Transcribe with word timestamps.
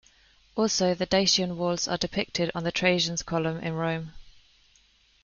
Also 0.55 0.95
the 0.95 1.05
Dacian 1.05 1.57
walls 1.57 1.87
are 1.87 1.95
depicted 1.95 2.49
on 2.55 2.63
the 2.63 2.71
Trajan's 2.71 3.21
column 3.21 3.59
in 3.59 3.73
Rome. 3.75 4.13